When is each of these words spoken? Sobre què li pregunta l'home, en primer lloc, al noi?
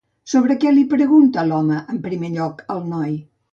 Sobre 0.31 0.55
què 0.63 0.71
li 0.77 0.85
pregunta 0.93 1.45
l'home, 1.51 1.79
en 1.95 2.01
primer 2.09 2.35
lloc, 2.41 2.67
al 2.79 2.85
noi? 2.97 3.17